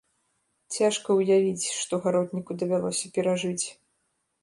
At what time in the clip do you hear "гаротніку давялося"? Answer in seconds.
2.07-3.15